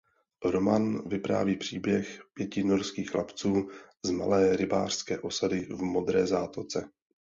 [0.45, 3.69] Román vypráví příběh pěti norských chlapců
[4.05, 6.89] z malé rybářské osady v Modré zátoce.